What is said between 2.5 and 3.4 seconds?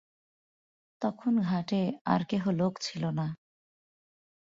লোক ছিল না।